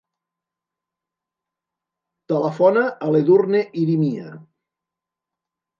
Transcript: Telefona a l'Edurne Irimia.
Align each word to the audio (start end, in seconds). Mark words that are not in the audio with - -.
Telefona 2.33 2.87
a 3.09 3.13
l'Edurne 3.17 3.65
Irimia. 3.85 4.35